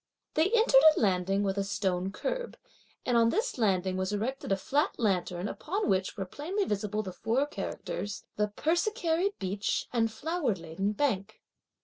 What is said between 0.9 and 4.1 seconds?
a landing with a stone curb; and on this landing